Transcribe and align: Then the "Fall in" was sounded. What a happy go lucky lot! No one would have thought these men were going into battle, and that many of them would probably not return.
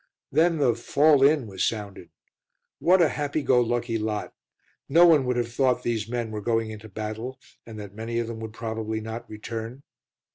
Then 0.31 0.57
the 0.57 0.73
"Fall 0.73 1.21
in" 1.21 1.45
was 1.45 1.63
sounded. 1.63 2.09
What 2.79 3.03
a 3.03 3.09
happy 3.09 3.43
go 3.43 3.61
lucky 3.61 3.99
lot! 3.99 4.33
No 4.89 5.05
one 5.05 5.25
would 5.25 5.35
have 5.37 5.53
thought 5.53 5.83
these 5.83 6.09
men 6.09 6.31
were 6.31 6.41
going 6.41 6.71
into 6.71 6.89
battle, 6.89 7.39
and 7.67 7.79
that 7.79 7.93
many 7.93 8.17
of 8.17 8.25
them 8.25 8.39
would 8.39 8.53
probably 8.53 8.99
not 8.99 9.29
return. 9.29 9.83